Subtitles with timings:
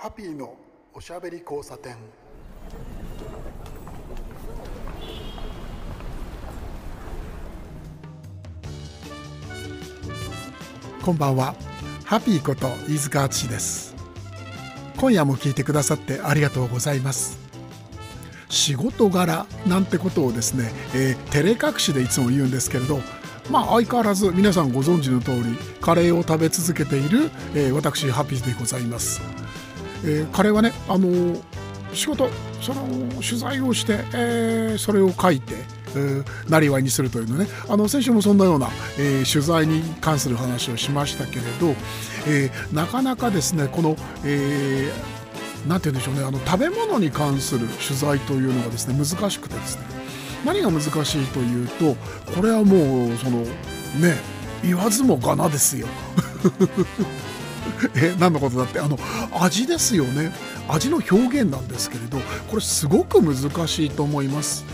[0.00, 0.54] ハッピーの
[0.94, 1.96] おしゃべり交差点。
[11.02, 11.56] こんばんは。
[12.04, 13.96] ハッピーこと飯塚敦です。
[15.00, 17.36] 今夜も聞いてくださってありがとうございます。
[18.48, 23.00] 仕事柄なんてことをですね、えー、照れ隠しでいつも言うんですけれど
[23.50, 29.37] まあ相変わらず皆さんご存知の通りカレーを食べ続けている、えー、私ハッピーでございます。
[30.04, 31.36] えー、彼はねあの
[31.92, 32.28] 仕事
[32.60, 32.82] その
[33.14, 35.54] 取材をして、えー、それを書いて
[36.48, 37.46] なりわいにするというのね。
[37.68, 41.74] あの先週もそんなような、えー、取材に関する話をしましたけれど、
[42.26, 49.82] えー、なかなかですねこの、えー、なんて言うんでしょうねあの食べ物に関する取材というのがですね難しくてですね
[50.44, 51.96] 何が難しいというと
[52.32, 54.16] これはもうそのね
[54.62, 55.86] 言わずもがなですよ。
[57.96, 58.80] え何のことだって？
[58.80, 58.98] あの
[59.40, 60.32] 味ですよね。
[60.68, 63.36] 味の表現なんですけれどこれすごく難
[63.68, 64.64] しいと思います。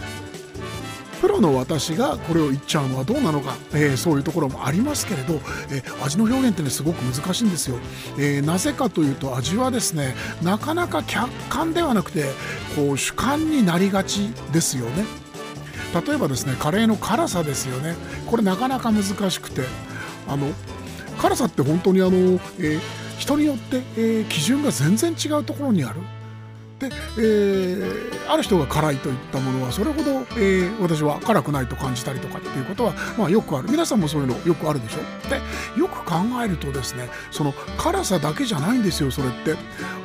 [1.21, 7.79] プロの私がこれを言っちゃうのはどうなのか、えー、そういうところもありますけれど、えー、味の表現ってねすごく難しいんですよ、
[8.19, 12.27] えー、なぜかというと味はですねなかなか客観ではなくて
[12.77, 15.05] こう主観になりがちですよね。
[16.07, 17.95] 例えばですねカレーの辛さですよね。
[18.27, 19.63] これなかなか難しくて
[20.29, 20.49] あの
[21.15, 22.11] 辛さって本当にあの、
[22.59, 22.81] えー、
[23.19, 26.01] 人によって、えー、基準が全然違うところにある。
[26.79, 33.71] で、えー、ある人が辛いといったものはそれほど、えー、私は辛くないと感じたりとかっていうことは、まあ、よくある。
[33.71, 34.99] 皆さんもそういうのよくあるでしょ。
[35.29, 35.41] で
[35.81, 39.57] よく考えるとですねその辛さだけじゃないんですよそれって。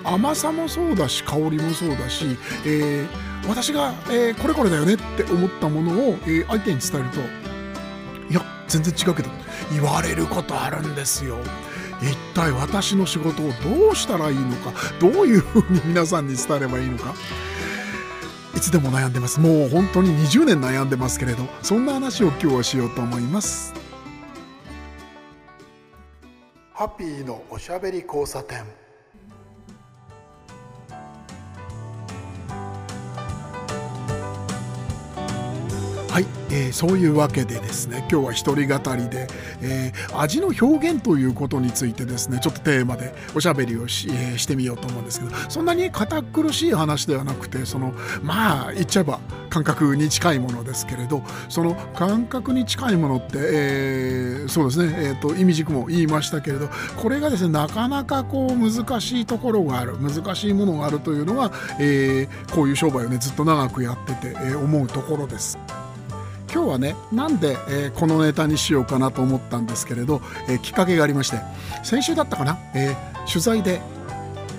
[0.04, 2.26] 甘さもそうだし香りもそうだし、
[2.66, 7.49] えー、私が、えこれこれだよねって思ったものを、え相手に伝えると
[8.70, 9.30] 全然違うけど
[9.72, 11.38] 言われることあるんですよ。
[12.02, 14.72] 一体私の仕事をどうしたらいいのか？
[15.02, 17.14] どういうふうに皆さんに伝えればいいのか？
[18.56, 19.40] いつでも悩んでます。
[19.40, 23.74] もう本当に20年悩んでますけれどそんな話を今日はしようと思います。
[26.74, 28.64] ハッピーのおしゃべり交差点。
[36.52, 39.28] えー、そういうわけでですね今日は一人語りで、
[39.62, 65.58] えー、味の表現ということについてですねちょっとテーマでおしゃべりをし,、えー、してみようと思うんですけどそんなに堅苦しい話ではなくてそのまあ言っちゃえば感覚に近いものですけれどその感覚に近いものって、えー、そうですね、えーと、意味軸も言いましたけれどこれがですねなかなかこう難しいところがある難しいものがあるというのが、えー、こういう商売をねずっと長くやってて、えー、思うところです。
[66.52, 71.38] 今日はねなんで、えー、このネタにしようかなと思ったんですけれど、えー、きっかけがありまして
[71.84, 73.82] 先週だったかな、えー、取材で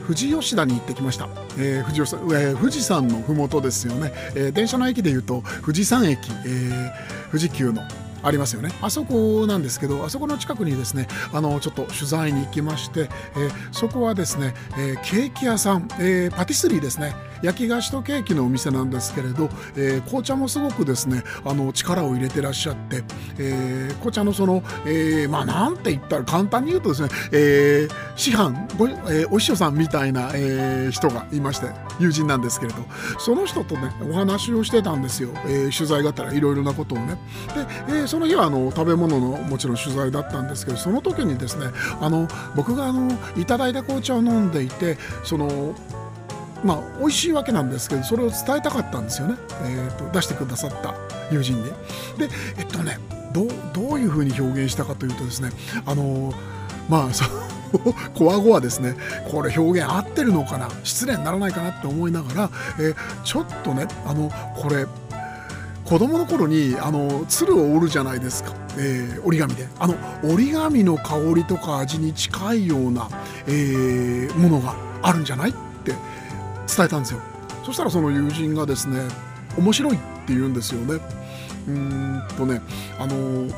[0.07, 1.29] 富士吉田に行ってきました、
[1.59, 6.93] えー富士えー、富士山の麓ですよね、えー、電車の駅でいうと富士山駅、えー、
[7.29, 7.83] 富士急の
[8.23, 8.71] ありますよね。
[8.83, 17.15] あそこなんですけどあそこの近くにですねあのちょっと取材に行きまして、えー、そこはですね、えー、ケーキ屋さん、えー、パティスリーですね。
[17.43, 23.03] 焼き菓子とケーキのお店なんですけれど、えー、紅茶もすごくですねあの力を入れてらっしゃって、
[23.39, 31.69] えー、紅茶のその、えー、まあなんて言ったら簡単に言うとですね、えー、師範ご、えー、お師匠さんみたいな、えー、人がいまして
[31.99, 32.79] 友人なんですけれど
[33.19, 37.19] その人とねお話をしてたんですよ、えー、取材があったらいろいろなことをね。
[37.89, 41.67] で、えー、その日はあの食べ物のもちろん取材だったんですけどその時にですね
[42.01, 45.75] あの僕があのいただいた紅茶を飲んでいてその
[46.65, 50.95] まあ美味しいわけなんですけどそれを伝えたかったんですよね、えーと、出してくださった
[51.31, 51.65] 友人に。
[51.65, 52.29] で
[52.59, 52.99] えっとね
[53.33, 53.45] ど
[53.95, 55.51] ういうふうに表現したかというとですね
[55.87, 56.33] あの
[56.89, 57.25] まあそ
[58.15, 58.97] こわごわですね。
[59.31, 60.69] これ表現合ってるのかな？
[60.83, 62.51] 失礼にならないかなって思いながら、
[62.81, 64.87] えー、ちょっとねあのこれ
[65.85, 69.69] 子供の頃にあの鶴を折るじゃないですか、えー、折り紙で。
[69.79, 69.95] あの
[70.25, 73.09] 折り紙の香りとか味に近いような、
[73.47, 75.55] えー、ものがあるんじゃない？
[76.77, 77.21] 伝えたんですよ。
[77.65, 79.01] そしたらその友人がですね
[79.59, 81.01] 面白いって言うんですよね。
[81.69, 82.61] うんとね
[82.99, 83.49] あの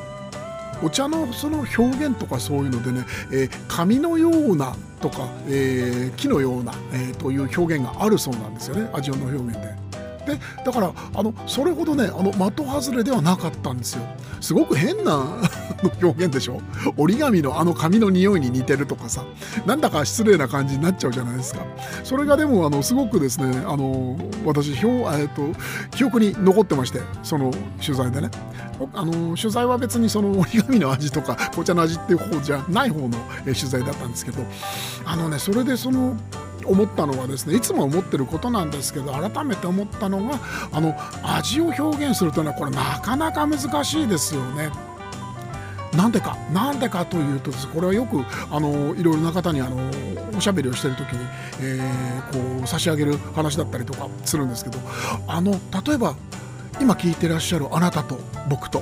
[0.83, 8.89] お茶のその表現とかそういうのでね、えー、紙のようなとか、えー、木のような、えー、という表現があるそうなんですよね。
[8.93, 9.82] 味の表現で。
[10.25, 14.03] でだからあのそれほどねあの的外れではなかったんですよ。
[14.41, 15.37] すごく変な
[16.01, 16.61] 表現でしょ？
[16.97, 19.23] 折り紙のあの紙の匂いに似てるとかさ。
[19.65, 21.61] なんだか失礼な感じになっちゃうじゃないですか。
[22.03, 25.57] それがでもあのすごくですねあの私表、えーと、
[25.91, 27.51] 記憶に残ってましてその
[27.83, 28.29] 取材でね。
[28.93, 34.43] あの取材は別にその折り紙の味とか紅茶の味っていう方じゃない方の取材だったんですけど。
[35.05, 36.17] あのねそれでその
[36.65, 40.39] 思ったのはですねいつも思ってることなんですけど改めて思ったのが
[40.71, 44.71] あの味を表現するというのはこれなかなか難しいですよね。
[45.95, 49.77] なんでかなんでかというとこれはよくあのいろいろな方にあの
[50.35, 51.25] おしゃべりをしてる時に、
[51.61, 54.79] えー、こう差し上げる話だったりとかするんですけど
[55.27, 55.51] あの
[55.85, 56.15] 例えば
[56.81, 58.19] 今聞いてらっしゃるあなたと
[58.49, 58.81] 僕と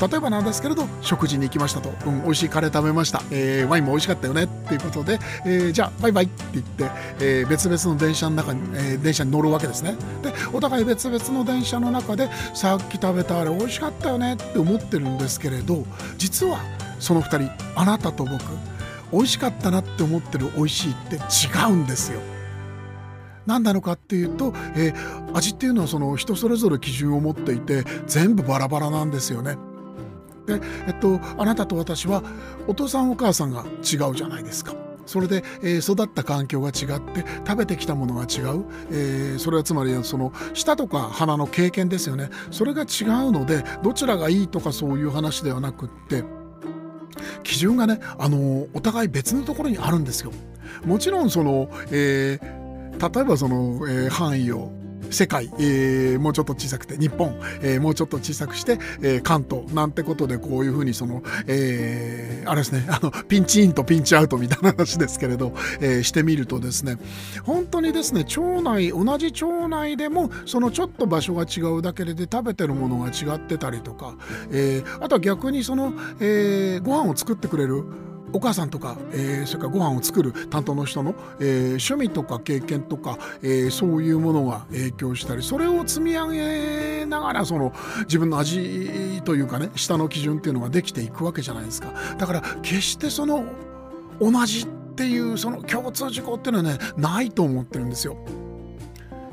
[0.00, 4.44] 例えばなんですけれど食事に行きましたと、うん、美味しいカレー食べました、えー、ワインも美味しかったよね。
[4.44, 9.96] っていうことで、えー、じゃあバイバイって言って、えー、別々の電車の中に、え電車に乗るわけですね。
[10.22, 14.34] でお互い別々の電車の中でさっき食べたあれ美味しかったよね。
[14.34, 15.84] って思ってるんですけれど
[16.16, 16.60] 実は
[16.98, 18.40] その2人あなたと僕
[19.12, 22.20] 美味しかったなって思ってる美味しいって違うんですよ。
[23.46, 29.56] 何なのかっていうと、えー、味っていうのはその人それぞれ基準を持っていて全部バラバラなんですよね。
[30.58, 32.22] で、えっと、あなたと私は
[32.66, 34.74] お父さんお母さんが違うじゃないですか。
[35.06, 46.22] それで、えー、育った環境が違って食べてきたものが違う、えー、それはつまりその舌とか鼻の経験ですよねそれが違うのでどちらがいいとかそういう話ではなくって
[47.42, 50.32] 基準がね、あのお互い別のところにあるんですよ。
[50.84, 54.72] もちろんその、えー、例えばその、えー、範囲を
[55.10, 66.96] 世界、えー、もうちょっと小さくて日本、えー、もうちょっと小さくして、えー、関東なんてことでこういうふうにその、えー、あれですねあのピンチインとピンチアウトみたいな話ですけれど、えー、してみるとですね
[67.44, 74.16] 本当にですね町内同じ町内でもそのちょっと場所が違うだけで食べてるものが違ってたりとか、
[74.50, 77.84] えー、あとは逆にその、えー、ご飯を作ってくれる
[78.32, 93.44] お母さんとか、えー、それからご飯を作る担当の人の、えー、趣味とか経験とか、えー、そういうものが影響したりそれを積み上げながらその自分の味というかね下の基準っていうのができていくわけじゃないですかだから決してその
[94.20, 98.16] 同じっていうその共通事項っていうのはねないと思ってるんですよ。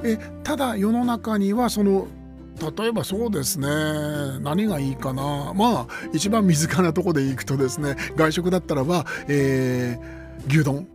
[0.04, 2.08] えただ世の中にはその
[2.78, 3.68] 例えばそうですね。
[4.42, 5.54] 何がいいかな。
[5.54, 7.96] まあ一番身近なとこで行くとですね。
[8.16, 10.88] 外食だったらば、えー、牛丼。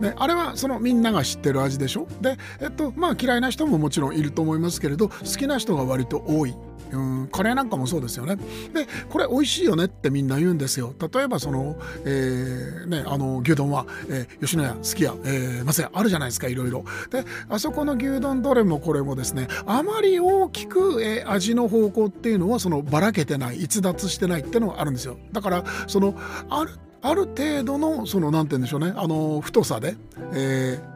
[0.00, 2.08] ね、あれはそのみんなが知ってる味でしょ。
[2.20, 6.54] で、えっとまあ、嫌いな人ももちろんいると思いますけれど好きな人が割と多い。
[6.94, 8.36] うんカレーなんかもそうですよね。
[8.72, 10.94] でこれ美味しいよねってみんな言うんですよ。
[11.12, 16.84] 例えばその、えー、ね、あの牛丼は、えー、吉野家すき家、えー、松屋あるじゃないですかいろいろ。
[17.10, 25.16] であそこの牛丼どれもこれもですねあまり大きく、えー、味の方向っていうのはそのばらけてない逸脱してないっていうのがあるんですよ。
[25.32, 26.14] だからその
[26.48, 29.96] あるある程度のその何て言うんでしょうねあの太さで、
[30.32, 30.93] えー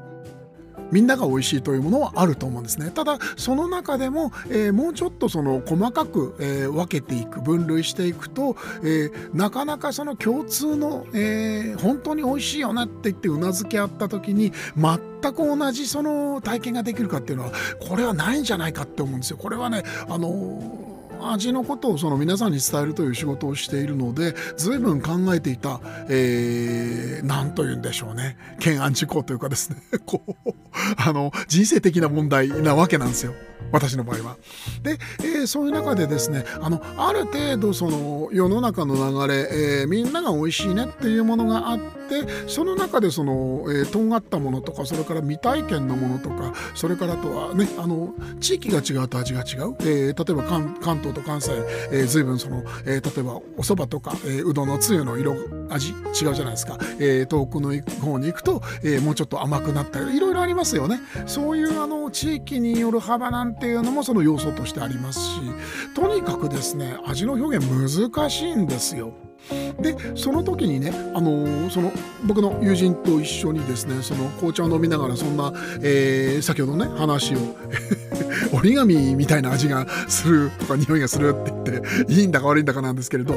[0.90, 17.52] みんなが美味しいというものはあると思うんですねただその中でも、えー、もうちょっとその細かく、えー、分けていく分類していくと、えー、なかなかその共通の、え本当に美味しいよねって言ってうなずけ合った時に全く同じその体験ができるかっていうのは
[17.88, 19.36] これはないんじゃないかって思うんですよ。
[19.36, 29.76] これはねあの味のことをその皆さんに伝えるという仕事をしているので随分考えていた何、えー、と言うんでしょうね懸案事項というかですね
[30.06, 30.54] こう
[30.96, 33.34] あの人生的な問題なわけなんですよ。
[33.72, 34.36] 私の場合は。
[34.82, 51.52] で、えー、そういう中でですねあのある程度その世の中の流れ、えー、みんなが美味しいねっていうものがあってその中でその、えー、とんがったものとかそれから未体験のものとかそれからとはねあの地域が違うと味が違う、えー、例えば関関東と関西、
[51.90, 55.34] えー、随分その、えー、例えばお蕎麦とか、えー、うどんのつゆの色
[55.70, 61.00] 味違うじゃないですか、えー、遠くの方に行くと、えー、もうちょっと甘くなったりいろいろありますよね。
[61.26, 65.40] そういうあの地域による幅なんていうのもその要素としてありますし
[65.94, 69.27] とにかくですね味の表現難しいんですよ。
[69.80, 71.92] でその時にね、あのー、その
[72.26, 75.52] 僕の友人と一緒にですねその紅茶を飲みながらそんな、
[75.82, 77.38] えー、先ほどね話を
[78.52, 83.34] 折り紙みたいな味がするとか匂いがするって言っていいんだか悪いんだかなんですけれど、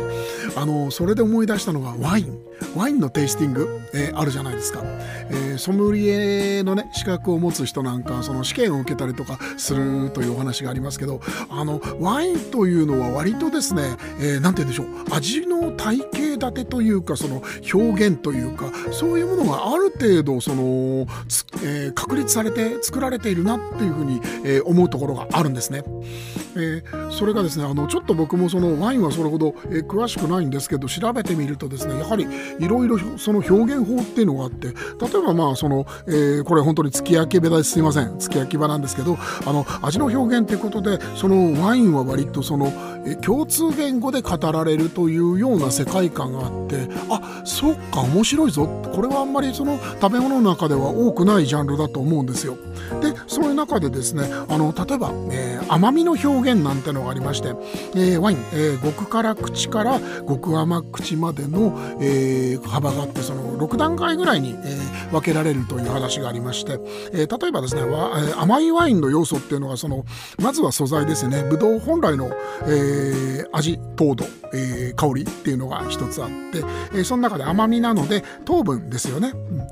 [0.55, 2.51] あのー、それで思い出したのがワイン。
[2.75, 4.81] ワインのテイスティング、えー、あるじゃないですか、
[5.29, 15.15] えー、ソムリエのね資格を持つ人なんかその試験を受けたりとかするというお話がありますけどあのワインというのは割とですね何、えー、て言うんでしょう。
[15.15, 17.41] 味の体型立てというかその
[17.73, 20.63] 表現というかそういうものがある程度その、
[21.63, 25.83] えー、確立されて作られているなっていうふうに、えー、思うところがあるんですね。
[26.55, 32.25] えー、それがですねあのちょっと僕もそのワインはそれほど、えー、詳しくないんですけど調べてみるとですねやはり
[32.59, 42.71] いろいろその表現法っていうのがあって例えばまあその、えー、これ本当に付き焼き場ですいません付き焼き場なんですけどあの味の表現ということでそのワインは割とその、
[43.05, 52.57] え共通言語で語られるというような世界観があってあそっか面白いぞこれはあんまりその食べ物の中では多くないジャンルだと思うんですよ。
[53.01, 57.49] でそういう中でですねあの例えば、え、甘みの表現なんてのがありまして、
[57.95, 66.73] えー、ワイン、えー、極辛口から極甘口までの、えー、幅があってその6段階ぐらいに、えー、分けられるという話がありまして、
[67.13, 67.81] えー、例えばですね
[68.37, 70.05] 甘いワインの要素っていうのがその
[70.39, 71.43] まずは素材ですね。
[71.49, 72.29] ブドウ本来の、
[72.65, 76.59] えー、味糖度、えー、香りっていうのが一つあって、
[76.93, 79.29] えー、その中で甘みなので糖分ですよね。
[79.29, 79.65] うん、で、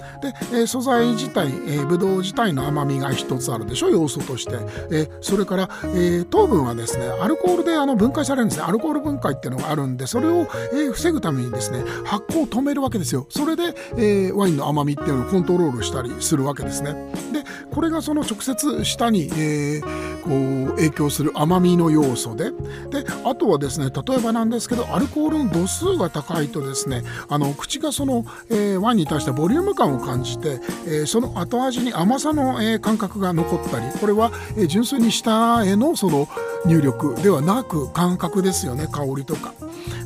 [0.51, 4.55] えー、素材自体、えー、ブドウ自体の甘みが一つあるでしょ要素として、
[4.91, 8.65] えー、それから、えー、糖分はですねアルコールであの分解されるんですね。
[8.65, 13.25] アルコール分解っていうのがあるんでそれを、えー、防ぐためにですね発酵を止めるわけですよ。
[13.29, 16.93] それで、えー、ワインの甘みっていうのをコントロールしたりするわけですね。
[17.31, 19.83] でこれがその直接舌に、えー、
[20.23, 22.51] こう影響する甘みの要素で。
[22.89, 36.27] であとはですね例えばなんですけどアルコールの度数が高いとですねあの口がその、え、ワインに対してボリューム感を感じて、え、その後味に甘さの、え、感覚が残ったりこれは、え、純粋に舌へのその
[36.65, 39.53] 入力ではなく感覚ですよね香りとか。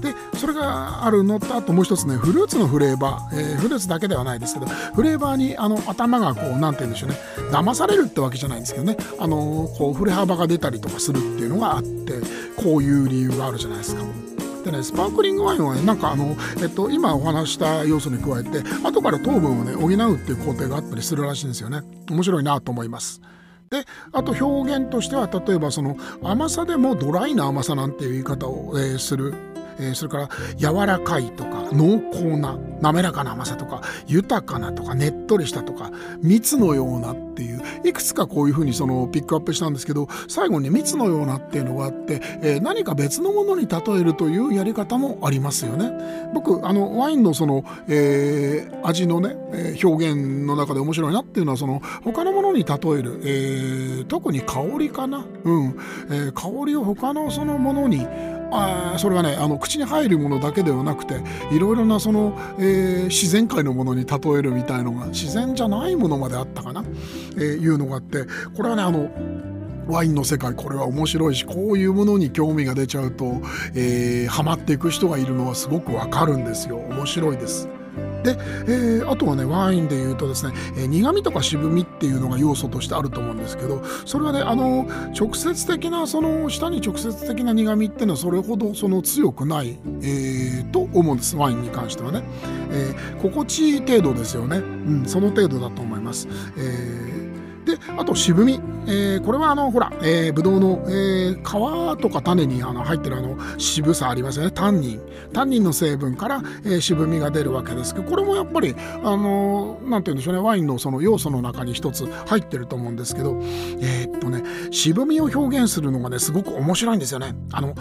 [0.02, 7.16] でそれがあるのとあともう一つねフルーツのフレーバー、えー、フルーツだけではないですけどフレーバーにあの頭がこう何て言うんでしょうね
[7.52, 12.14] 騙されるってわけじゃないんですけどねあのこう振れ幅が出たりとかするっていうのがあって
[12.58, 14.04] こういう理由があるじゃないですか。
[14.64, 21.82] でね、スパークリングワインはね、なんかあの、えっと、今お話した要素に加えて、後から糖分をね、補うっていう工程があったりするらしいんですよね。
[22.10, 23.22] 面白いなと思います。
[23.74, 29.34] であと表現としては例えばその甘さでもドライな甘さなんていう言い方を、えー、する
[29.80, 45.92] え、それから柔らかいとか濃厚な滑らかな甘さとか豊かなとかねっとりしたとか蜜のようなっていういくつかこういうふうにそのピックアップしたんですけど最後に蜜のようなっていうのがあって、えー、何か別のものに例えるというやり方もありますよね。
[46.34, 55.78] 僕あのワインのその、えー、味のね、え表現の中で面白いなっていうのはその他のものに例える、えー、特に香りかな、うん。
[56.10, 58.06] えー、香りを他のそのものに
[58.54, 61.22] あそれはねあの口に入るものだけではなくて
[61.52, 66.84] いろいろなその、えー、自然界のものに例えるみたいのが自然じゃないものまであったかな、
[67.36, 68.26] えー、いうのがあって
[68.56, 69.10] これはねあの
[69.88, 73.42] ワインの世界これは面白いしこういうものに興味が出ちゃうと、
[73.76, 77.68] えー、ハマっていく人がいるのはすごくわかるんですよ面白いです。
[78.24, 84.88] で、えー、あとはねワインでいうとですね、えー、苦味とか渋みっていうのが要素としてあると思うんですけどそれはねあの
[85.18, 92.24] 直接的なその舌に直接的な苦味っていうのはそれほどその強くない、えー、と思うんですワインに関してはね、
[92.72, 94.62] えー、心地いい程度ですよね、う
[95.02, 96.28] ん、その程度だと思います。
[96.58, 97.23] えー
[97.76, 104.52] であと渋み、えー、これはあのほら、えー、ブドウの、えー、皮とか種にあの入ってるあの渋さありますよね。
[104.52, 105.02] タンニン。
[105.34, 110.42] タンニンの成分から、えー、渋みが出るわけですけどこれもやっぱりあのなんて言うんでしょうね。
[110.42, 113.40] ワインのその要素の中に一つ入ってると思うんですけど
[113.82, 117.34] えー、っとね渋みを表現するのがねすごく面白いんですよね。
[117.52, 117.74] あの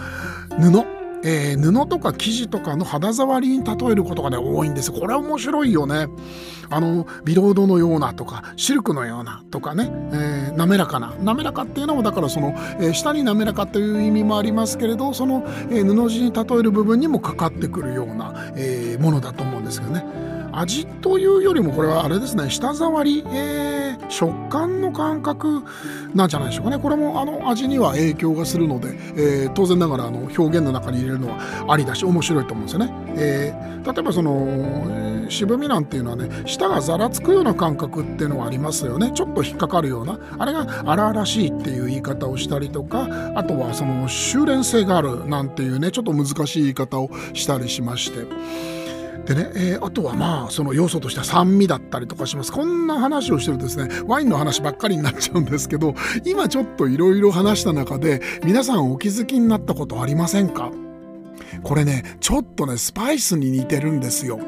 [0.59, 1.02] 布。
[1.23, 4.91] えー、布とか生地とかの肌触りに例えることがね多いんです。
[4.91, 6.07] これは面白いよね。
[6.69, 11.13] あのビロードのようなとかシルクのようなとかね、えー、滑らかな。
[11.21, 12.49] 滑らかっていうのもだからその、
[12.79, 20.02] えー、下に滑らかという意味もありますけれどその、えー、布地に例える部分にもかかってくるような、えー、ものだと思うんですけどね。
[20.53, 25.63] 味というよりもこれはあれですね舌触り、えー、食感の感覚
[26.13, 26.79] なんじゃないでしょうかね。
[26.79, 39.11] これもあの味には影響がするので、えー、当然ながらあの表現の中に入れるのはありだし面白いと思うんですよね、えー、例えばその渋みなんていうのはね舌がざらつくような感覚っていうのはありますよね。
[39.13, 40.19] ちょっと引っかかるような。
[40.37, 48.82] あれが荒々しいっていう言い方をしたりとかあとはその修練性があるなんていうねちょっと難しい言い方をしたりしまして。
[49.25, 60.71] でね、えー、あとはまあその要素としては酸味だったりとかしますこんな話をしてるとですねワインの話ばっかりになっちゃうんですけど今ちょっといろいろ話した中で皆さんお気づきになったことありませんか？
[61.63, 64.39] これねちょっとねスパイスに似てるんですよ。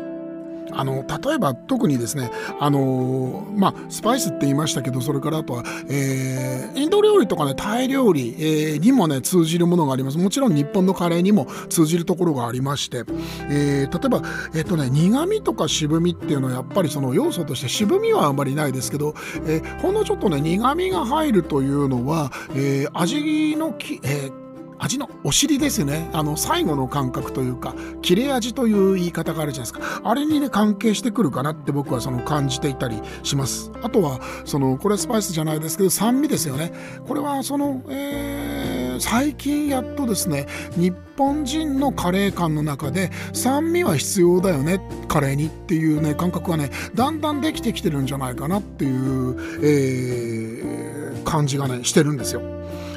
[0.72, 10.17] あの例えば特にですねあのまあスパイスって言いましたけどそれからあとは、えー、インド料理とかねタイ料理、えー、にもね通じるものがあります。
[10.17, 13.03] もちろん日本のカレーにも通じるところがありまして、
[13.50, 14.22] え、例えば
[14.53, 19.13] えっ、とね苦味とか渋みっていうのはやっぱりその要素として渋みはあんまりないですけど、
[19.45, 24.45] えー、ほんのちょっとね苦味が入るというのは、え、味のき、えー
[24.79, 26.10] 味のお尻ですね。
[26.13, 30.01] あの最後の感覚というか切れ味という言い方があるじゃないですか。
[30.03, 33.72] あれにね関係してくるかなって僕はその感じていたりします。
[33.82, 36.74] あとはそのこれスパイスじゃないですけど酸味ですよね。
[37.08, 52.41] これはその、えー、最近やっとですね日本人のカレー感の中で酸味は必要だよねカレーにっていうね感覚がねだんだんできてきてるんじゃないかなっていう、えー、感じがねしてるんですよ。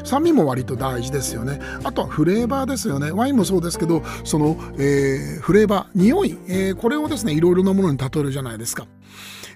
[0.08, 1.60] 酸味も割と大事ですよね。
[1.84, 3.10] あとはフレーバーですよね。
[3.10, 8.86] ワインもそうですけどその、えー、フレーバー匂い、えー、これをですねいろいろなものに例えるじゃないですか。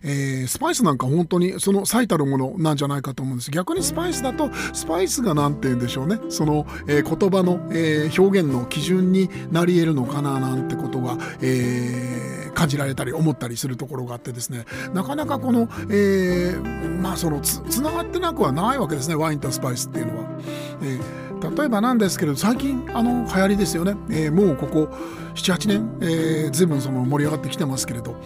[0.04, 3.50] えー、スパイスなんか本当にその最たるものなんじゃないかと思うんです。
[3.50, 6.18] 逆にスパイスだとスパイスが何て言うんでしょうね。
[6.28, 20.22] その、えー、言葉の、えー、表現の基準になり得るのかななんてことが、えー、感じられたり思ったりするところがあってですねなかなかこの、えー、まあそのつつながってなくはないわけですねワインとスパイスっていうのは。
[20.82, 24.88] えー、例えばなんですけど最近あの流行りですよね、えー、もうここ
[25.34, 28.16] 78年、えー、随分その盛り上がってきてますけれど、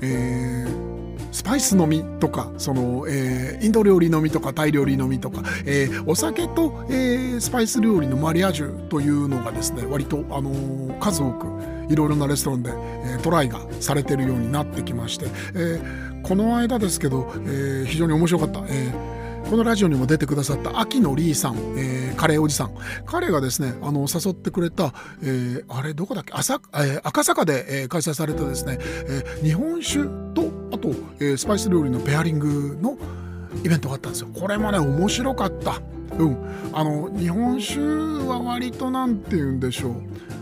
[0.00, 0.94] えー
[1.34, 11.53] スパイスのみとかその、えー、インド料理のみとかタイ料理のみとか、えー、お酒と、えー、スパイス料理のマリアージュというのがですね割と、あの、数多く
[11.88, 18.60] いろいろなレストランで、えー、トライがされてるようになってきまして、えー、この間ですけど、えー、非常に面白かった。
[18.68, 19.14] えー
[19.44, 22.74] このラジオにも出てくださった秋野リーさん、えー、カレーおじさん。
[23.04, 26.32] 彼がですねあの誘ってくれた、えー、あれどこだっけ？
[26.34, 30.88] 朝、えー、赤坂で、えー、開催されたですね、えー、日本酒とあと、
[31.20, 32.96] えー、スパイス料理のペアリングの
[33.62, 34.28] イベントがあったんですよ。
[34.32, 35.82] これもね面白かった。
[36.18, 36.38] うん。
[36.72, 37.80] あの日本酒
[38.26, 39.94] は割と何て言うんでしょう。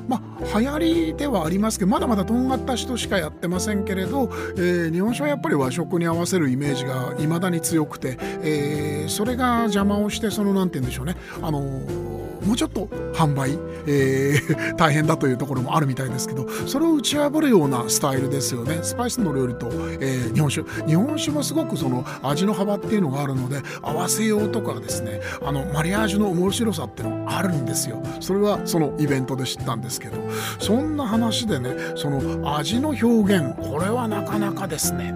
[0.09, 11.16] まあ流行りではありますけどまだまだとんがった人しかやってませんけれど、えー、日本酒はやっぱり和食に合わせるイメージがいまだに強くて、えー、それが邪魔をしてその何て言うんでしょうね。
[11.42, 12.12] あのー
[12.45, 18.81] もうちょっと販売、えー、 大変だというところもあるみたいですけどそれを打ち破るようなスタイルですよね。
[18.83, 19.69] スパイスの料理と、
[20.01, 20.63] えー、日本酒。
[20.87, 25.21] 日本酒もすごくその味の幅っていうのがあるので合わせようとかですね。
[25.45, 28.03] あのマリアージュの面白さっていうのがあるんですよ。
[28.21, 30.17] それはそのイベントで知ったんですけど。
[30.59, 33.07] そんな話でねその味の表
[33.37, 35.13] 現これはなかなかですね。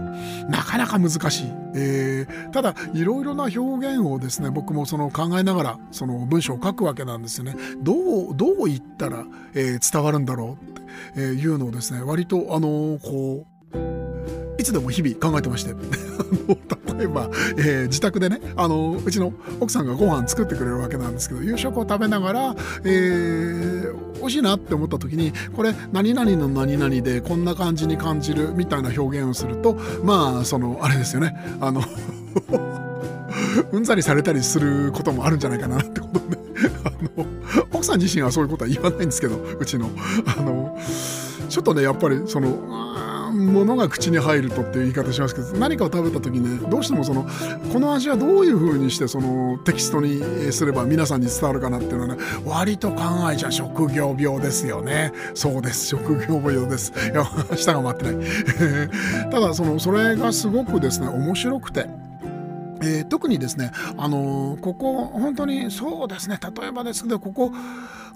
[0.49, 7.57] なかなか難しい、えー、ただいろいろな表現をですね僕もその考えながらその文章を書くわけなんんですよね。
[7.79, 9.25] どうどう言ったら、
[9.55, 15.75] えー、伝わるんだろうっていうのをですね割とあのー、こういつでも日々考えてまして。
[16.97, 31.37] 例えば、えー、自宅でねあのうちの奥さんがご飯作ってくれるわけなんですけど夕食を食べながら、えー、美味しいなって思った時にこれ何々の何々でこんな感じに感じるみたいな表現をするとまあそのあれですよね。
[31.61, 31.83] あの
[33.73, 36.39] うんざりされたりすることもあるんじゃないかなってことで、
[36.85, 37.27] あの
[37.73, 39.91] 奥さん自身はそういうことは言わないんですけどうちの
[40.27, 40.79] あの
[41.49, 42.49] ちょっとねやっぱりその
[43.37, 47.27] ものが口に入るとっていう言い方しますけど何かを食べた時にねどうしてもその
[47.73, 55.13] この味はどういう風にしてそのテキストにすれば皆さんに伝わるかなっていうのはね割と考えちゃ職業病ですよね。
[55.35, 55.87] そうです。
[55.87, 56.93] 職業病です。
[57.11, 59.31] いや舌が回ってない。
[59.31, 62.06] ただそのそれがすごくですね面白くて。
[62.83, 67.53] えー、特にですね、あのー、ここ本当にそうですね例えばですけどここ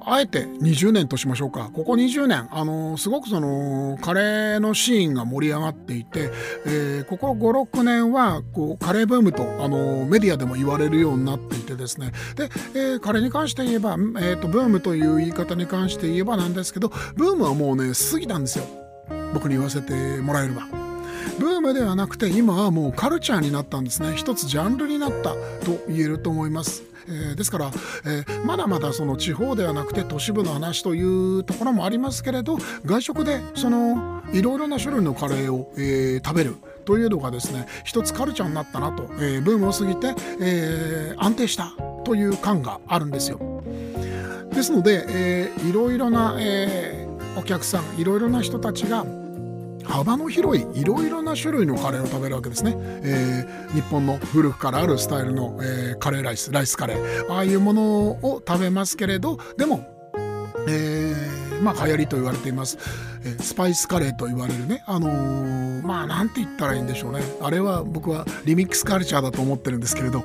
[0.04, 1.70] あえて20年としましょうか。
[1.72, 6.30] ここ20年、あのー、すごくそのカレーのシーンが盛り上がっていて、
[6.66, 12.12] えー、ここ56年はこうカレーブームと、あのメディアでも言われるようになっていてですね。
[12.34, 18.64] で、えー、カレーに関して言えば、えーと、ブームという言い方に関して言えばなんですけどブームはもうね過ぎたんですよ。
[19.34, 19.92] 僕に言わせて
[20.22, 20.89] もらえれば。
[21.38, 25.30] ブームではなくて今はもうカルチャーになったんですね一つジャンルになった
[25.64, 26.90] と言えると思います。
[27.08, 27.70] えー、ですから、
[28.04, 41.72] えー、まだまだその地方ではなくて都市部の話というところもありますけれど外食でそのいろいろな種類のカレーを、えー、食べるというのがですね一つカルチャーになったなと、えー、ブームを過ぎて、えー、安定した
[42.04, 43.38] という感があるんですよ。
[44.52, 49.04] ですので、えー、いろいろな、えー、お客さんいろいろな人たちが
[49.90, 57.32] 幅の広いいろいろな種類のカレーを食べるわけですね、えー、日本の古くからあるスタイルの、えー、カレーライスライスカレー。
[57.32, 57.82] ああいうもの
[58.22, 59.84] を食べますけれどでも、
[60.68, 62.78] えー、まあ流行りと言われています、
[63.24, 64.82] え、スパイスカレーと言われるね。
[64.86, 67.20] あのー、まあなんて言ったらいいんでしょうね。
[67.40, 70.24] あれは僕はリミックスカルチャーだと思ってるんですけれど。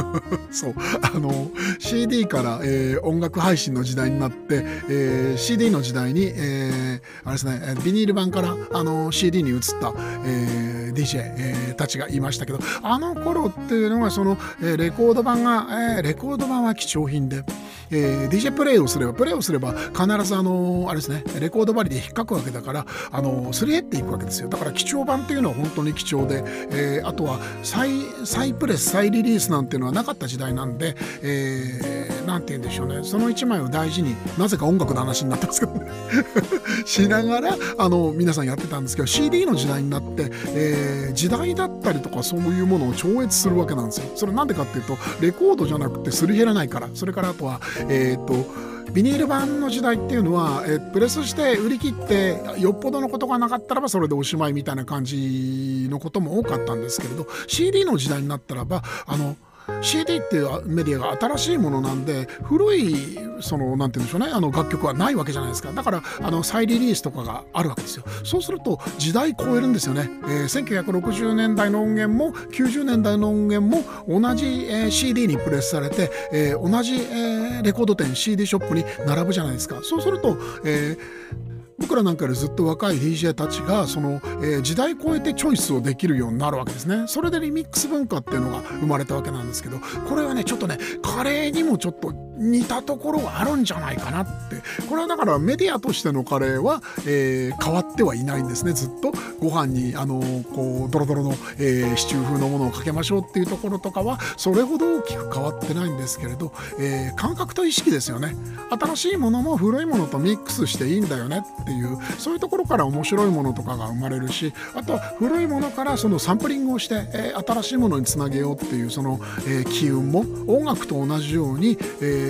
[0.50, 0.74] そう。
[1.02, 9.92] あの CD から、えー、音楽配信の時代になって、えー、CD の時代に、えー、あれですねビニール版からあの CD に移った、
[10.24, 12.58] えー、DJ、えー、たちがいましたけど。
[12.82, 15.66] あの頃っていうのはその、えー、レコード版が、
[15.96, 17.44] えー、レコード版は貴重品で、
[17.90, 24.48] えー、DJ プレイをすればプレイをすれば必ずあのあれですねレコード針で引っかくわけだからあのすり減っていくわけですよ。
[24.48, 27.90] だから貴重版っていうのは本当に貴重で、えー、あとは再
[28.24, 33.04] 再プレス再リリースなんていうのはなかった時代なんで、えー、なんて言うんでしょうね。
[33.04, 35.90] その1枚を大事になぜか音楽の話になってますけどね。
[36.84, 44.10] しながらあの皆さんやってたんですけど CD の時代になって、えー、時代だったりとかそういうものを超越するわけなんですよ。
[44.14, 46.88] それなんでかっていうとレコードじゃなくてすり減らないから。
[46.94, 48.46] それからあとはえっ、と
[48.94, 59.36] ビニール版の時代っていうのは、えプレスして売り切ってよっぽどのことがなかったらばそれでおしまいみたいな感じのことも多かったんですけれど CD の時代になったらばあの
[59.82, 65.72] CD っていうメディアが新しいものなんで古いそのなんて言うんでしょうねあの楽曲はないわけじゃないですか。
[65.72, 68.04] だからあの再リリースとかがあるわけですよ。
[68.24, 79.80] そうすると時代超えるんですよね、えー、1960年代の音源も90年代の音源も同じ、えー、CD にプレスされて、えー、同じ、え、レコード店 CD ショップに並ぶじゃないですか。
[79.82, 81.53] そうすると、えー
[81.84, 87.06] 僕らなんかよりずっと若い DJ たちがその、えー、時代超えてチョイスをできるようになるわけですね。
[87.06, 94.56] それでリミックス文化っていうのが生まれたわけなんですけどこれはねちょっとねカレーにもちょっと似たところがあるんじゃないかなって。
[94.88, 98.72] これはだからメディアとしてのカレーは、えー、変わってはいないんですね。
[98.72, 99.12] ずっと。
[99.40, 100.20] ご飯にあの
[100.54, 108.34] こうドロドロの、えー、シチュー風のものをかけましょうっていうところとかはそれほど大きく変わってないんですけれど、えー、感覚と意識ですよね。
[108.70, 122.23] 新しいものも古いものとミックスしていいんだよねっていうそういうところから面白いものとかが生まれるしあとは古いものからそのサンプリングをして、えー、新しいものにつなげようっていうその、えー、機運も音楽と同じように、えー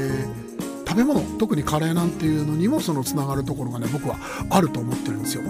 [0.87, 4.16] 食べ物特にカレーなんていうのにもそのつながるところがね僕は
[4.50, 5.42] あると思ってるんですよ。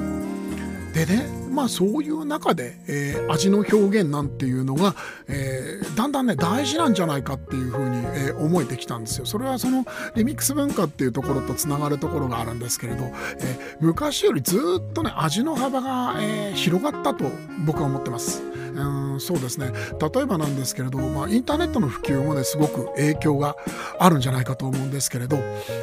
[0.95, 4.95] でねまあそういう中で、えー、味の表現なんていうのが、
[5.29, 9.27] えー、だんだんね大事なんじゃないかっていうふうに、えー、思えてきたんですよ。
[9.27, 9.85] それはその
[10.17, 13.05] リミックス文化っていうところとつながるところがあるんですけれど、
[13.39, 17.27] え昔よりずっとね味の幅が、え広がったと
[17.67, 18.54] 僕は思ってます。
[18.75, 19.73] うんそうですね。
[20.01, 23.57] 例えばなんですけれど、まあ、インターネットの普及もねすごく影響が
[23.99, 25.39] あるんじゃないかと思うんですけれど、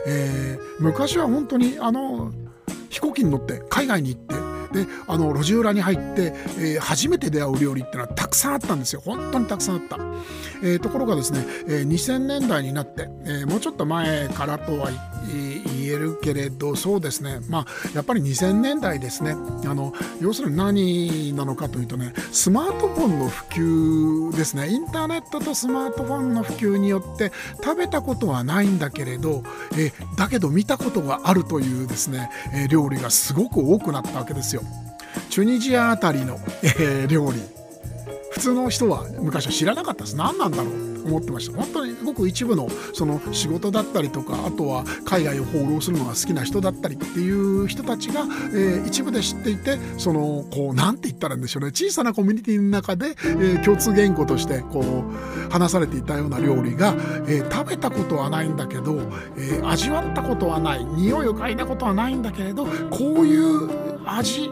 [0.06, 2.32] え昔は本当にあの
[2.90, 9.02] 飛行機に乗って海外に行ってであの路地裏に入って、えー、初めて出会う料理っていうのはたくさんあったんですよ。
[9.04, 9.98] 本当にたくさんあった、
[10.64, 14.90] えー、ところがですね、えー、2000年代になって、えもうちょっと前からとは
[15.28, 17.40] 言えるけれどそうですね。
[17.50, 19.32] まあやっぱり2000年代ですね。
[19.32, 24.70] あの要するに何なのかというとねスマートフォンの普及ですね。
[24.70, 27.32] インターネットとスマートフォンの普及によって
[27.64, 29.44] 食べたことはないんだけれど、
[29.78, 34.64] えだけど見たことがあるというですね、え料理がすごく多くなったわけですよ。
[35.30, 37.42] チュニジアあたりの、えー、料理。
[38.32, 40.16] 普通の人は昔は知らなかったです。
[40.16, 40.91] 何なんだろう。
[41.06, 41.58] 思ってました。
[41.58, 48.22] 本当にごく一部のその仕事だったりとかあとは海外を放浪するのが好きな人だったりっていう人たちが、
[48.54, 51.70] えー、一部で知っていてそのこう何て言ったらいいんでしょうね。
[51.70, 56.96] 小さなコミュニティの中で、えー、共通言語としてこう話されていたような料理が、
[57.28, 59.00] えー、食べたことはないんだけど、
[59.38, 60.86] え味わったことはない。
[60.86, 64.50] 匂いを嗅いだことはないんだけれどこういう味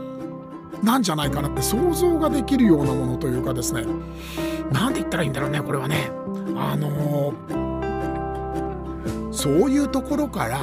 [0.83, 3.83] なんじゃないかなって想像ができるようなものというかですね。
[4.71, 6.11] 何て言ったらいいんだろうねこれはね。
[6.61, 10.59] あのー、そういうところから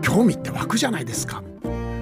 [0.00, 1.42] 興味って湧くじゃないですか。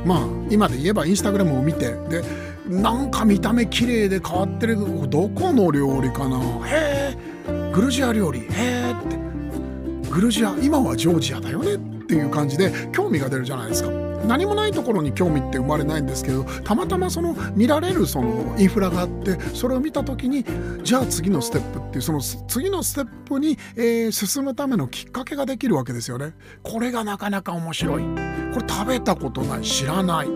[0.04, 2.22] まあ今で言えばインスタグラムを見てで
[2.68, 4.76] なんか見た目綺麗で変わってる
[5.08, 14.05] どこの料理かなへえグルジア料理へえってグルジア今はジョージアだよねっていう感じで興味が出るじゃないですか。
[14.26, 20.44] 何もないところに興味って生まれないんですけどたまたまその見られるそのインフラがあってそれを見た時に
[20.82, 26.34] じゃあ次のステップっていうその次のステップに、えー、進むためのきっかけができるわけですよね。
[26.62, 28.02] これがなかなか面白い。
[28.02, 30.28] これ食べたことない知らない。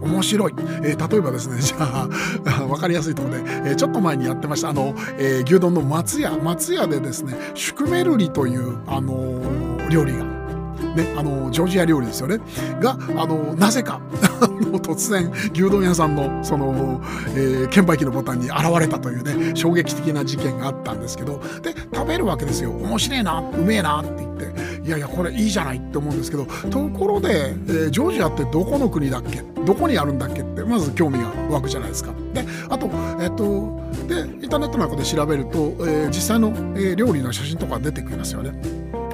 [0.00, 2.08] 面白い、えー、例えばですねじゃあ
[2.68, 9.40] 分かりやすいところで、えー、ちょっと前にやってましたあの、えー、牛丼の松屋松屋でですねシュクメルリという、あの
[9.88, 10.35] 料理が
[10.96, 12.38] ね、あのジョージア料理ですよね。
[12.80, 14.00] があのなぜか
[14.82, 17.00] 突然牛丼屋さんのその、
[17.34, 21.40] えー、券売機のボタンに現れたというね衝撃的な事件があったんですけど。
[21.62, 22.70] で食べるわけですよ。
[22.70, 24.86] 面白いなうめえなって言って。
[24.86, 26.46] いやいやこれいいじゃないって思うんですけど。
[26.70, 29.42] ところで、えー、ジョージアってどこの国だっけ？
[29.64, 32.12] どこにあるんだっけってまず興味が湧くじゃないですか。
[32.32, 32.88] であと,、
[33.20, 38.52] えっとでインターネットなんかで調べると、えー、実際の、えー、料理の写真とか出てきますよね。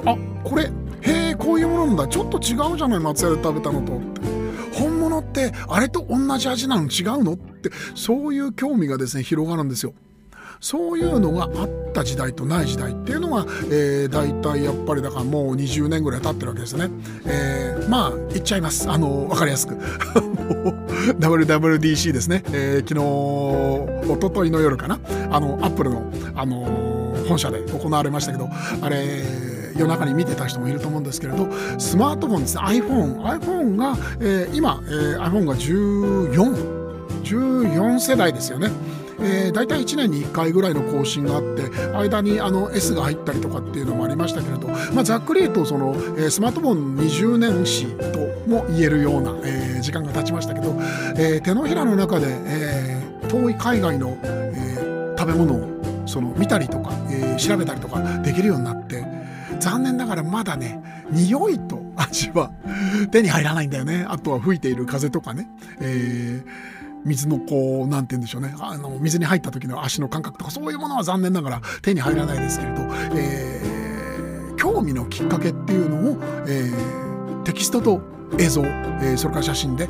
[0.05, 0.69] あこれへ
[1.05, 2.07] えこういうものなんだ。
[2.07, 3.99] ちょっと違うじゃない松屋で食べたのと。
[4.73, 7.33] 本物ってあれと同じ味なの違うの？
[7.33, 9.93] ってそういう興味がですね広がるんですよ。
[10.59, 16.89] そういうのがあった時代とない時代っていうのが、えー、大体やっぱりだからもう20年ぐらい経ってるわけですね。
[17.25, 18.89] えー、まあ言っちゃいます。
[18.89, 19.75] あの分かりやすく。
[21.19, 24.99] WWDC ですね、えー、昨日一昨日の夜かな。
[25.31, 28.49] あのアップルの、あの本社で行われましたけど
[28.81, 31.47] あれ夜中に見てた人もいると思うんですけれど
[31.79, 36.83] スマートフォンですね iPhone, iPhone が、えー、今、えー、iPhone が14
[37.23, 38.69] 14世代ですよね。
[39.19, 50.75] えー、大体1年に1回ぐらいの更新があって間にあの S が入ったりとかっていうのもありましたけれど、まあ、ざっくり言うとその、えー、スマートフォン20年史とも言えるような、えー、時間が経ちましたけど、
[51.15, 59.05] え、手のひらの中で、え、遠い海外の、え、食べ物をその見たりとか、え、調べたりとかできるようになって
[59.59, 62.51] 残念ながらまだね匂いと味は
[63.11, 64.05] 手に入らないんだよね。
[64.07, 65.47] あとは吹いている風とかね、
[65.79, 68.55] えー水のこう何て言うんでしょうね。
[68.59, 72.81] あの水に入った時の足の感覚とかそういうものは残念ながら手に入らないですけれど、
[73.15, 78.01] えー、興味のきっかけっていうのを、えー、テキストと
[78.39, 79.87] 映像、えー、それから写真で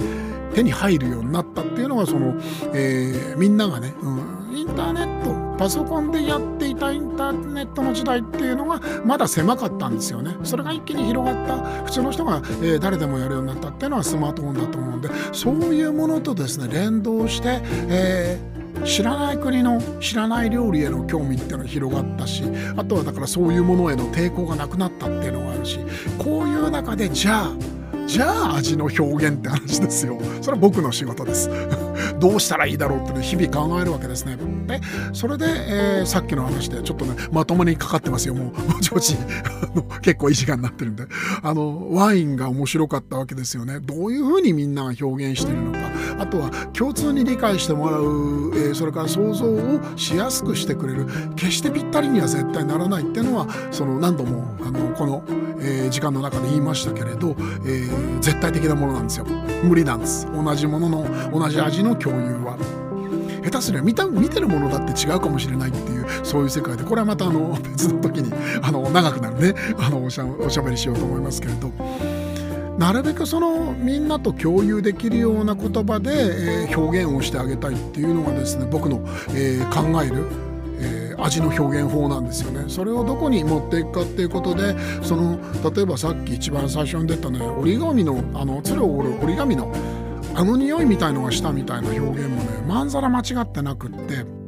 [0.56, 2.36] 手に入るようになったっていうのがその、
[2.73, 10.35] えー、みんながね、うん、インターネットパソコンでやっていたインターネットの時代っていうのがまだ狭かったんですよね。
[10.43, 11.83] それが一気に広がった。
[11.83, 22.43] 普通の人が、えー、誰でもやるようになったっていうのはスマートフォンだと思うんでそういうものとですね連動して、えー、知らない国の知らない料理への興味っていうのが広がったし
[22.75, 25.79] あとはだからそういうものへの抵抗がなくなったっていうのがあるし
[26.17, 27.51] こういう中でじゃあ
[28.05, 30.19] じゃあ味の表現って話ですよ。
[30.41, 31.49] それは僕の仕事です。
[32.19, 34.38] どうしたらいいだろうって、ね、日々考えるわけですね。
[34.67, 34.82] で
[35.13, 38.36] それで、えー、さっきの話でちょっとねまともにかかってますよ。
[38.36, 39.15] もうぼちぼち
[40.01, 41.03] 結構いい時間になってるんで。
[41.41, 43.79] あのワインが面白かったわけですよね。
[43.79, 45.79] どういうふうにみんなが表現してるのか。
[46.19, 48.03] あとは共通に理解してもらう、
[48.56, 51.08] えー、それから想像をしやすくしてくれる。
[51.36, 55.23] 決してぴったりには絶対ならないっていうのはその何度もあのこの、
[55.60, 59.25] えー、時間の中で言いましたけれど、えー、絶対的なものなんですよ。
[59.63, 60.27] 無理なんです。
[60.32, 62.58] 同じものの同じ味の共有は。
[63.43, 66.84] 下手すりゃ見た見てるものだって違うかもしれないっていうそういう世界で。
[66.84, 69.56] これはまたあの 別の時にあの長くなるね。
[69.78, 71.72] あのおしゃおしゃべりしようと思いますけれど。
[72.78, 76.10] なるべくそのみんなと共有できるような言葉で、
[76.65, 79.00] えー、表現をしてあげたいっていうのがですね僕の、
[79.36, 80.26] えー、考える
[80.84, 82.65] えー、味の表現法なんですよね。
[82.67, 85.39] それをどこに持っていくかっていうことでその
[85.74, 89.74] 例えばさっき一番最初に出たね折り紙のあの鶴を折る折り紙の
[90.36, 94.43] あの匂いみたいのがしたみたいな表現もねまんざら間違ってなくって。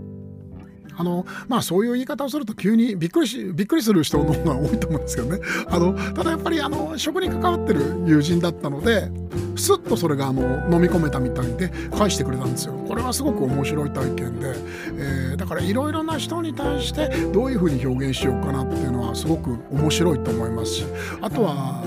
[0.98, 5.40] あのまあそういう言い方をすると急にびっくりしびっくりする人の方が多いと思うんですけどね。
[5.68, 9.12] あのただやっぱりあの食に関わってる友人だったので
[9.58, 12.74] すっとそれがあの飲み込めたみたいで返してくれたんですよ。
[12.88, 14.54] これはすごく面白い体験で、
[14.98, 20.86] えー、だからいろいろな人に対してどういうふうに表現しようかなっていうのはすごく面白いと思いますし
[21.22, 21.84] あとは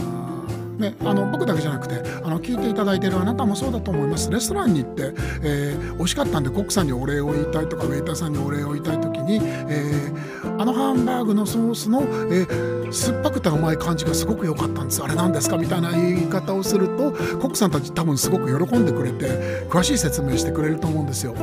[0.78, 5.12] ね、あの僕だけじゃなくてあの聞いていただいているあなたもそうだと思いますレストランに行って、
[5.42, 21.34] えー、美味しかったんでコックさんにお礼を言いたいとかウェイターさんにお礼を言いたい時に、えー、あのハンバーグのソースの、えー、酸っぱくて甘い感じがすごく良かったんですあれ何ですかみたいな言い方をするとコックさんたち多分すごく喜んでくれて詳しい説明してくれると思うんですよ。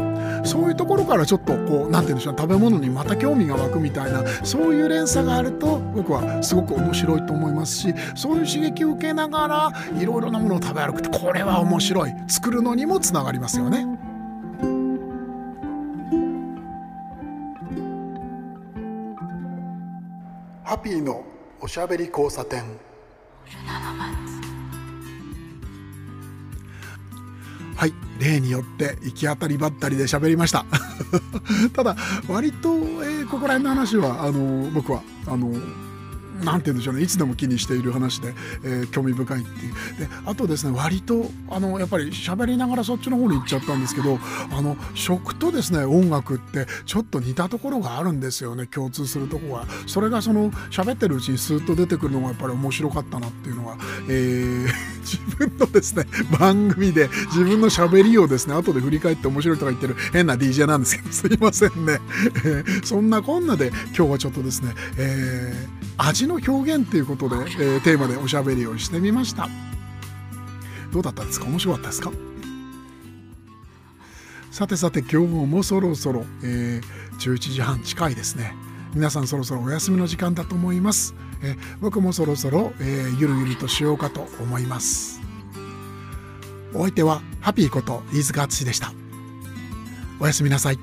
[0.46, 13.86] そういうところからちょっとこう何て言うんでしょう食べ物にまた興味が湧くみたいなそういう連鎖があると僕はすごく面白いと思いますしそういう刺激を受けながらいろいろなものを食べ歩くってこれは面白い作るのにもつながりますよね。
[20.64, 21.24] ハッピーの
[21.62, 22.64] おしゃべり交差点。
[27.76, 30.66] はい例によって行き当たりばったりで喋りました
[31.76, 31.96] ただ
[32.28, 35.52] 割と、えー、ここら辺の話はあの僕はあの
[36.44, 39.74] なんて言うんでしょうねいつでも気にしている話で、えー、興味深いっていう。
[40.00, 44.20] であとですね割とあのやっぱり喋りながらそっちの方に行っちゃったんですけど
[44.52, 53.78] あの食とですね音楽ってちょっと似たところがあるんですよね共通するとこがそれがその喋ってるうちにスーッと出てくるのがやっぱり面白かったなっていうのが、
[54.10, 56.06] えー 自分のですね
[56.40, 62.00] 番組で自分の喋りをですね後で振り返って面白いとか言ってる変な DJ なんですけど すいませんね、
[62.44, 69.50] えー、そんなこんなで今日はちょっとですね、えー、味の表現っていうことで、えー、テーマでおしゃべりをしてみました。
[70.92, 71.46] どうだったですか？
[71.46, 72.12] 面白かったですか？
[74.52, 78.56] さてさて今日もそろそろ、えー、11時半近いですね。
[78.94, 85.20] 皆さんそろそろお休みの時間だと思います、えー、僕もそろそろ、えー、ゆるゆるとしようかと思います。
[86.74, 88.94] お相手はハッピーこと飯塚敦でした。
[90.22, 90.80] おやすみなさい